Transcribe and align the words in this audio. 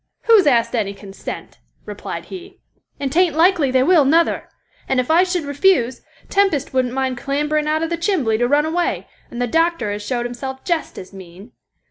Who's 0.23 0.47
asked 0.47 0.73
any 0.75 0.95
consent?" 0.95 1.59
replied 1.85 2.25
he, 2.25 2.59
"and 2.99 3.11
'tain't 3.11 3.35
likely 3.35 3.69
they 3.69 3.83
will 3.83 4.03
nuther; 4.03 4.49
and 4.87 4.99
if 4.99 5.11
I 5.11 5.23
should 5.23 5.43
refuse, 5.45 6.01
Tempest 6.27 6.73
wouldn't 6.73 6.95
mind 6.95 7.19
clamberin' 7.19 7.67
out 7.67 7.83
of 7.83 7.91
the 7.91 7.97
chimbly 7.97 8.39
to 8.39 8.47
run 8.47 8.65
away, 8.65 9.07
and 9.29 9.39
the 9.39 9.45
doctor 9.45 9.91
has 9.91 10.01
showed 10.01 10.25
himself 10.25 10.63
jest 10.63 10.97
as 10.97 11.13
mean. 11.13 11.51